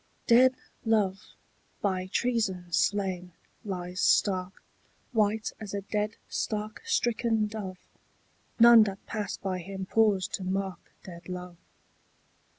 [0.25, 1.35] DEAD love,
[1.79, 4.63] by treason slain, lies stark,
[5.11, 7.77] White as a dead stark stricken dove:
[8.59, 11.57] None that pass by him pause to mark Dead love.